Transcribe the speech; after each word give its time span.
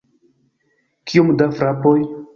Kiom 1.11 1.31
da 1.43 1.51
frapoj? 1.61 1.97